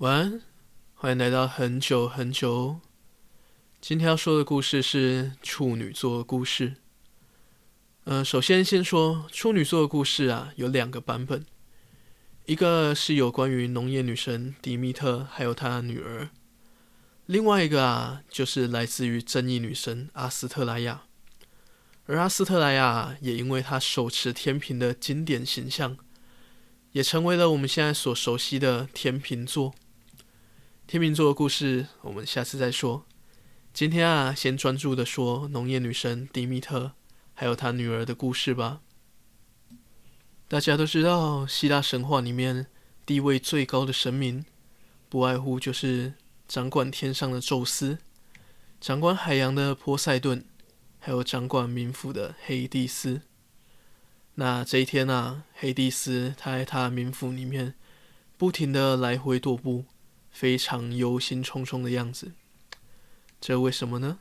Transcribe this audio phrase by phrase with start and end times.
[0.00, 0.40] 晚安，
[0.94, 2.80] 欢迎来到很久很久。
[3.82, 6.76] 今天要说的故事是处女座的故事。
[8.04, 11.44] 呃，首先先说处女座的故事啊，有两个版本，
[12.46, 16.30] 一个是有关于农业女神迪米特还有她的女儿，
[17.26, 21.02] 另外一个啊，就是来自于正义女神阿斯特莱亚。
[22.06, 25.98] 而阿斯特莱亚也因为她手持天平的经典形象，
[26.92, 29.74] 也成为了我们现在所熟悉的天秤座。
[30.90, 33.06] 天秤座的故事，我们下次再说。
[33.72, 36.94] 今天啊，先专注的说农业女神迪米特，
[37.32, 38.80] 还有她女儿的故事吧。
[40.48, 42.66] 大家都知道，希腊神话里面
[43.06, 44.44] 地位最高的神明，
[45.08, 46.14] 不外乎就是
[46.48, 47.98] 掌管天上的宙斯，
[48.80, 50.44] 掌管海洋的波塞顿，
[50.98, 53.22] 还有掌管冥府的黑帝斯。
[54.34, 57.74] 那这一天啊，黑帝斯他在他的冥府里面，
[58.36, 59.84] 不停的来回踱步。
[60.30, 62.32] 非常忧心忡忡的样子，
[63.40, 64.18] 这为什么呢？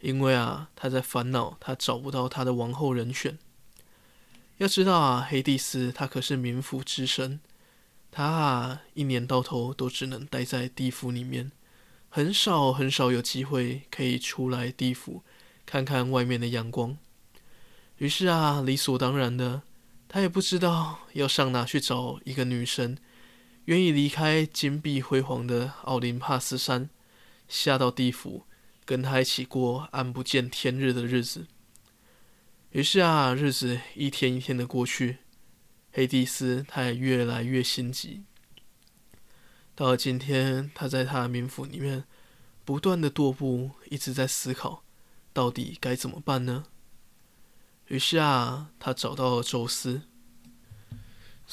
[0.00, 3.38] 因为啊，他在烦恼，他找不到他的王后人选。
[4.58, 7.40] 要知道啊，黑帝斯他可是冥府之神，
[8.10, 11.52] 他啊一年到头都只能待在地府里面，
[12.08, 15.22] 很少很少有机会可以出来地府
[15.64, 16.96] 看看外面的阳光。
[17.98, 19.62] 于是啊，理所当然的，
[20.08, 22.98] 他也不知道要上哪去找一个女神。
[23.66, 26.90] 愿意离开金碧辉煌的奥林帕斯山，
[27.46, 28.44] 下到地府，
[28.84, 31.46] 跟他一起过暗不见天日的日子。
[32.70, 35.18] 于是啊，日子一天一天的过去，
[35.92, 38.24] 黑帝斯他也越来越心急。
[39.74, 42.04] 到了今天，他在他的冥府里面
[42.64, 44.82] 不断的踱步，一直在思考，
[45.32, 46.64] 到底该怎么办呢？
[47.86, 50.02] 于是啊，他找到了宙斯。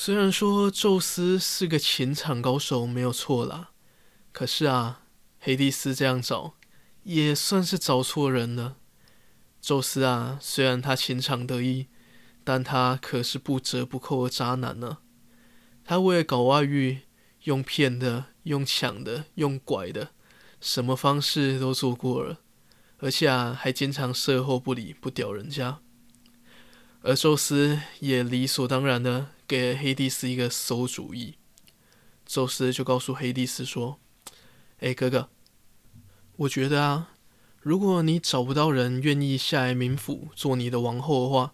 [0.02, 3.72] 虽然说宙斯是个情场高手，没有错啦，
[4.32, 5.02] 可是啊，
[5.42, 6.54] 黑帝斯这样找
[7.04, 8.78] 也算是找错人了。
[9.60, 11.88] 宙斯啊，虽然他情场得意，
[12.46, 15.00] 但他可是不折不扣的渣男呢。
[15.84, 17.00] 他为了搞外遇，
[17.44, 20.12] 用骗的、用抢的、用拐的，
[20.62, 22.40] 什么方式都做过了，
[23.00, 25.82] 而且啊，还经常射后不理，不屌人家。
[27.02, 31.36] 而宙斯也理所当然的给了黑帝斯一个馊主意，
[32.26, 34.00] 宙斯就告诉黑帝斯说
[34.80, 35.30] ：“哎，哥哥，
[36.36, 37.12] 我觉得啊，
[37.62, 41.54] 如果你找不到人愿意下来冥府做你的王后的话，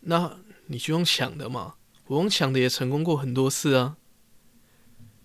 [0.00, 1.76] 那你就用抢的嘛，
[2.08, 3.96] 我用抢的也成功过很多次啊。”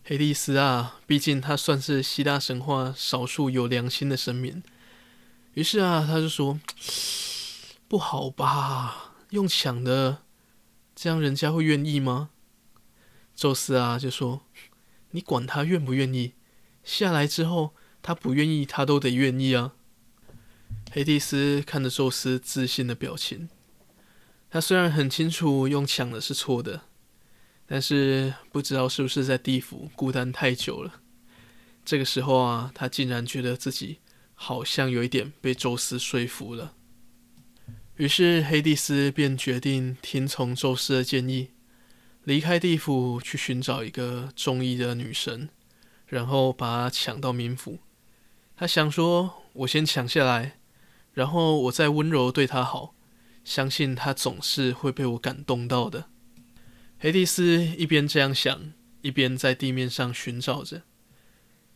[0.06, 4.64] 黑帝斯啊，毕竟他算是希腊神话少数有良心的神明，
[5.56, 6.58] 于是啊，他就说
[7.90, 10.24] ：“不好吧。”用抢的，
[10.94, 12.30] 这样人家会愿意吗？
[13.34, 14.46] 宙斯啊，就说
[15.12, 16.34] ：“你管他愿不愿意，
[16.84, 19.74] 下来之后他不愿意，他都得愿意啊。”
[20.92, 23.48] 黑帝斯看着宙斯自信的表情，
[24.50, 26.82] 他虽然很清楚用抢的是错的，
[27.66, 31.02] 但是不知道是不是在地府孤单太久了，
[31.86, 34.00] 这个时候啊，他竟然觉得自己
[34.34, 36.76] 好像有一点被宙斯说服了。
[37.98, 41.52] 于是黑帝斯便决定听从宙斯的建议，
[42.24, 45.50] 离开地府去寻找一个中意的女神，
[46.08, 47.78] 然后把她抢到冥府。
[48.56, 50.58] 他想说：“我先抢下来，
[51.14, 52.96] 然后我再温柔对她好，
[53.44, 56.10] 相信她总是会被我感动到的。”
[56.98, 60.82] 黑帝斯一边这样想，一边在地面上寻找着。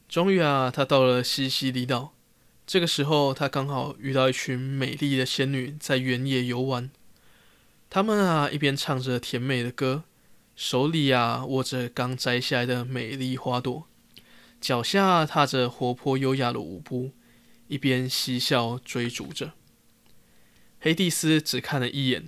[0.07, 2.14] 终于啊，他到了西西里岛。
[2.67, 6.89] 这个时候，他刚好遇到一群美丽的仙女在原野游玩。
[7.91, 10.03] 她们啊，一边唱着甜美的歌，
[10.55, 13.87] 手里啊握着刚摘下来的美丽花朵，
[14.59, 17.11] 脚下踏着活泼优雅的舞步，
[17.67, 19.53] 一边嬉笑追逐着。
[20.79, 22.27] 黑蒂斯只看了一眼，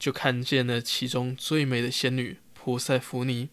[0.00, 3.50] 就看见了其中最美的仙女普塞芙妮。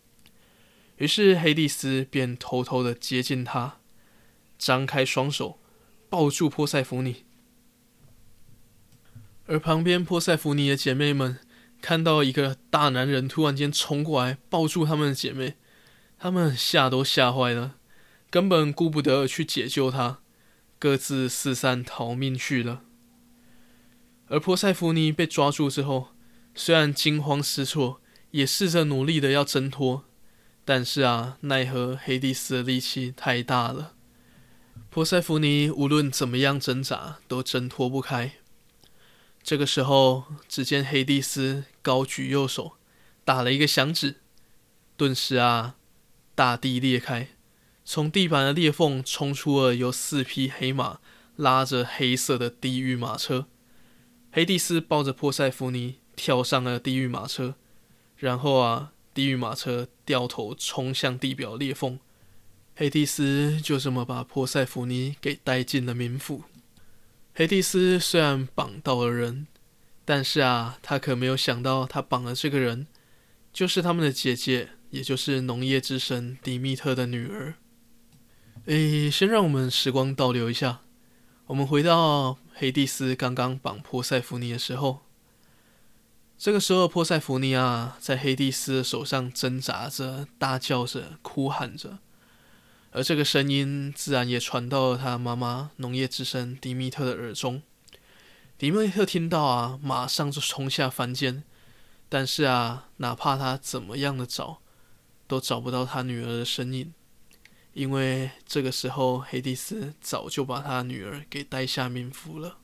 [0.97, 3.77] 于是，黑蒂斯便偷偷的接近她，
[4.57, 5.59] 张开双手。
[6.13, 7.23] 抱住波塞芙妮，
[9.47, 11.39] 而旁边波塞芙妮的姐妹们
[11.81, 15.55] 看到一个大男人突然间冲过来抱住她们的姐妹，
[16.19, 17.77] 她们吓都吓坏了，
[18.29, 20.19] 根本顾不得去解救她，
[20.77, 22.83] 各自四散逃命去了。
[24.27, 26.09] 而波塞芙妮被抓住之后，
[26.53, 27.99] 虽然惊慌失措，
[28.29, 30.05] 也试着努力的要挣脱，
[30.63, 33.92] 但是啊，奈何黑帝斯的力气太大了。
[34.93, 38.33] 波塞芙妮无论怎么样挣扎，都挣脱不开。
[39.41, 42.73] 这个时候，只见黑帝斯高举右手，
[43.25, 44.17] 打了一个响指，
[44.95, 45.77] 顿时啊，
[46.35, 47.29] 大地裂开，
[47.83, 50.99] 从地板的裂缝冲出了有四匹黑马
[51.37, 53.47] 拉着黑色的地狱马车。
[54.31, 57.55] 黑帝斯抱着波塞福尼跳上了地狱马车，
[58.15, 61.99] 然后啊，地狱马车掉头冲向地表裂缝。
[62.75, 66.43] 黑帝斯就这么把波塞福尼给带进了冥府。
[67.35, 69.47] 黑帝斯虽然绑到了人，
[70.03, 72.87] 但是啊，他可没有想到，他绑的这个人
[73.51, 77.55] 就是他们的姐姐，也就是农业之神迪密特的女儿。
[78.65, 80.81] 诶，先让我们时光倒流一下，
[81.47, 85.01] 我们回到黑帝斯刚刚绑波塞福尼的时候。
[86.37, 91.99] 这个时候，波塞福尼啊，在黑帝斯的手上挣扎着，大叫着，哭喊着。
[92.95, 97.63] 而这个声音自然也传到了他妈妈农业之神迪密特的耳中。
[98.55, 101.43] 迪密特听到啊，马上就冲下凡间。
[102.07, 104.59] 但是啊，哪怕他怎么样的找，
[105.25, 106.93] 都找不到他女儿的身影，
[107.73, 112.57] 因为这个时候黑帝斯早就把他女儿给带下冥府了。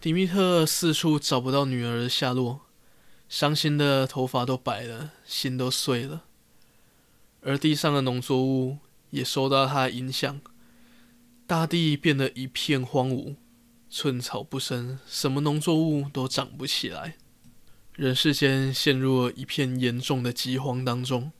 [0.00, 2.62] 迪密特四处找不到女儿的下落，
[3.28, 6.24] 伤心的头发都白了，心都碎了。
[7.42, 8.78] 而地上的农作物。
[9.14, 10.40] 也受到他的影响，
[11.46, 13.36] 大地变得一片荒芜，
[13.88, 17.16] 寸草不生，什么农作物都长不起来。
[17.94, 21.30] 人世间陷入了一片严重的饥荒当中。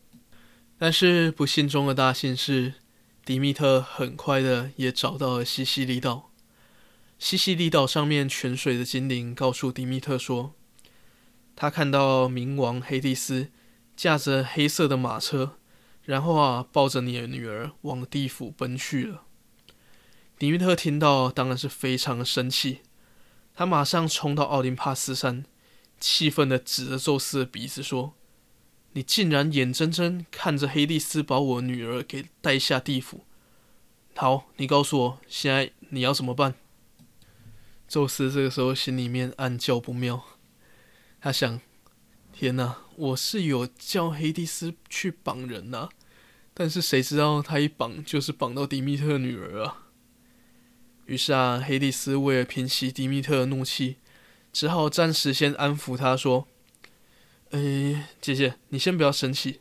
[0.79, 2.75] 但是不幸中的大幸是，
[3.25, 6.31] 迪密特很快的也找到了西西里岛。
[7.19, 10.55] 西西里岛上面泉水的精灵告诉迪密特说，
[11.56, 13.49] 他看到冥王黑帝斯
[13.97, 15.56] 驾着黑色的马车。
[16.05, 19.23] 然后啊，抱着你的女儿往地府奔去了。
[20.39, 22.81] 迪密特听到，当然是非常的生气。
[23.55, 25.45] 他马上冲到奥林帕斯山，
[26.01, 28.15] 气愤的指着宙斯的鼻子说
[28.93, 33.25] ：“你竟然眼睁睁看着黑帝斯把我女儿给带下地府！
[34.17, 36.55] 好，你告诉我，现在你要怎么办？”
[37.87, 40.25] 宙斯这个时候心里面暗叫不妙，
[41.21, 41.61] 他想。
[42.33, 45.88] 天呐，我是有叫黑蒂斯去绑人呐，
[46.52, 49.88] 但是谁知道他一绑就是绑到迪密特的女儿啊。
[51.06, 53.96] 于是啊，黑蒂斯为了平息迪密特的怒气，
[54.52, 56.49] 只好暂时先安抚他说
[57.50, 59.61] ：“哎，姐姐，你先不要生气，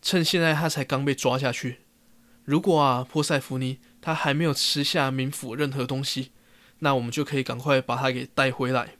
[0.00, 1.78] 趁现在他才刚被抓下去，
[2.44, 6.30] 如果啊，波塞福尼他还没有吃下冥府任何东西，
[6.80, 8.96] 那我们就可以赶快把他给带回来。”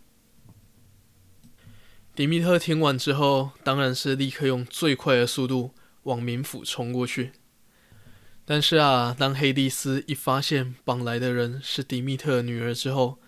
[2.16, 5.74] 迪密特听完之后，当然是立刻用最快的速度
[6.04, 7.32] 往冥府冲过去。
[8.46, 13.18] 但是啊，当黑帝斯一发现绑来的人是迪密特的女儿之后，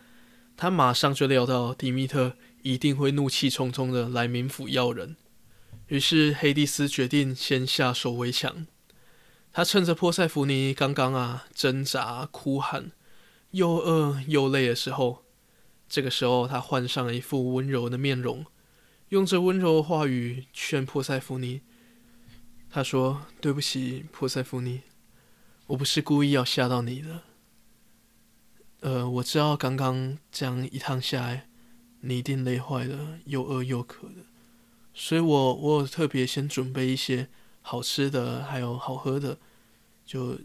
[0.56, 5.16] 他马上就料到迪密特一定会怒气冲冲的来冥府要人。
[5.88, 8.66] 于是黑帝斯决定先下手为强。
[9.52, 12.92] 他趁着波塞福尼刚刚啊挣扎、哭喊、
[13.50, 15.24] 又饿又累的时候，
[15.86, 18.46] 这个时候他换上了一副温柔的面容。
[19.10, 21.62] 用着温柔的话语劝波塞福尼，
[22.68, 24.82] 他说：“对不起，珀塞福尼，
[25.68, 27.22] 我不是故意要吓到你的。
[28.80, 31.48] 呃，我知道刚刚这样一趟下来，
[32.00, 34.26] 你一定累坏了，又饿又渴的，
[34.92, 37.30] 所以我我有特别先准备一些
[37.62, 39.38] 好吃的，还有好喝的，
[40.04, 40.38] 就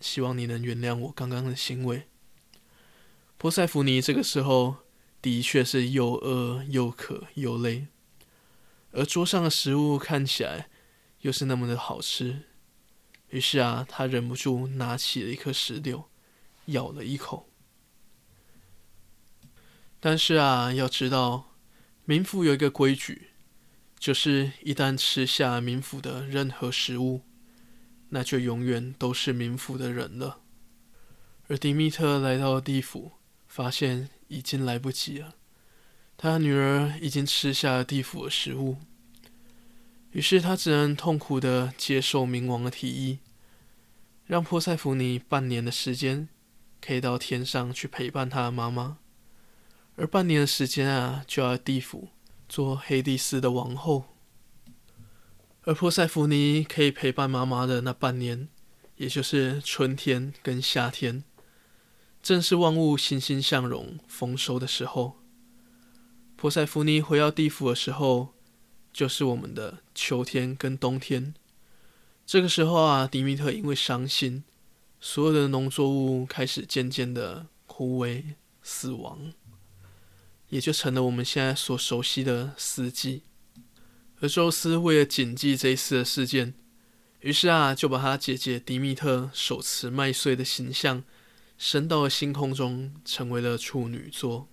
[0.00, 2.08] 希望你能原谅我刚刚的行为。”
[3.38, 4.83] 波塞福尼这个时候。
[5.24, 7.86] 的确是又饿又渴又累，
[8.90, 10.68] 而桌上的食物看起来
[11.20, 12.42] 又是那么的好吃，
[13.30, 16.10] 于是啊，他忍不住拿起了一颗石榴，
[16.66, 17.48] 咬了一口。
[19.98, 21.54] 但是啊，要知道，
[22.06, 23.28] 冥府有一个规矩，
[23.98, 27.22] 就是一旦吃下冥府的任何食物，
[28.10, 30.42] 那就永远都是冥府的人了。
[31.48, 33.12] 而迪密特来到了地府，
[33.46, 34.10] 发现。
[34.28, 35.34] 已经来不及了，
[36.16, 38.78] 他女儿已经吃下了地府的食物，
[40.12, 43.18] 于是他只能痛苦的接受冥王的提议，
[44.26, 46.28] 让波塞福尼半年的时间
[46.80, 48.98] 可以到天上去陪伴他的妈妈，
[49.96, 52.08] 而半年的时间啊，就要地府
[52.48, 54.04] 做黑帝斯的王后，
[55.62, 58.48] 而波塞福尼可以陪伴妈妈的那半年，
[58.96, 61.24] 也就是春天跟夏天。
[62.24, 65.20] 正是万物欣欣向荣、丰收的时候。
[66.36, 68.28] 波塞福尼回到地府的时候，
[68.94, 71.34] 就是我们的秋天跟冬天。
[72.24, 74.42] 这个时候啊，迪密特因为伤心，
[74.98, 78.22] 所有的农作物开始渐渐的枯萎、
[78.62, 79.34] 死亡，
[80.48, 83.24] 也就成了我们现在所熟悉的四季。
[84.20, 86.54] 而宙斯为了谨记这一次的事件，
[87.20, 91.04] 于是啊，就把他姐姐迪密特手持麦穗的形象
[91.56, 94.48] 升到了星空中，成为了处女座。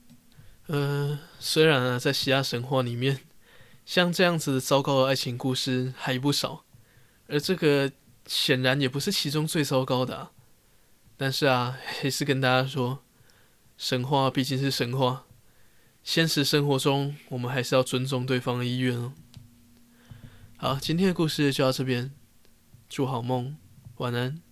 [0.68, 3.22] 呃，虽然啊，在希腊神话里面，
[3.86, 6.64] 像这样子糟糕的爱情故事还不少，
[7.28, 7.92] 而这个
[8.28, 10.32] 显然也不是其中最糟糕的啊。
[11.18, 13.04] 但是啊，还是跟大家说，
[13.78, 15.26] 神话毕竟是神话，
[16.04, 19.14] 现实生活中我们还是要尊重对方的意愿哦。
[20.58, 22.12] 好，今天的故事就到这边。
[22.88, 23.58] 祝好梦，
[23.98, 24.51] 晚安。